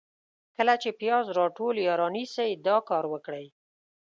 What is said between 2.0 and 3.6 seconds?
رانیسئ، دا کار وکړئ: